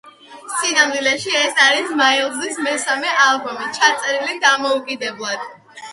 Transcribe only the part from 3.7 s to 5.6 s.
ჩაწერილი დამოუკიდებლად.